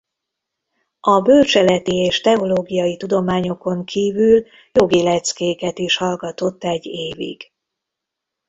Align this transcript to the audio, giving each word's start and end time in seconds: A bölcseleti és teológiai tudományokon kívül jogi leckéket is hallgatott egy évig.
A 0.99 1.21
bölcseleti 1.21 1.95
és 1.95 2.21
teológiai 2.21 2.97
tudományokon 2.97 3.85
kívül 3.85 4.43
jogi 4.73 5.03
leckéket 5.03 5.79
is 5.79 5.97
hallgatott 5.97 6.63
egy 6.63 6.85
évig. 6.85 7.51